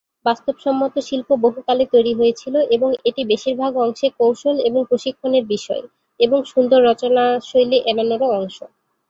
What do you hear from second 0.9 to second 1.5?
শিল্প